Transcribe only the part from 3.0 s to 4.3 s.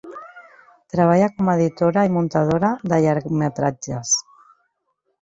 llargmetratges.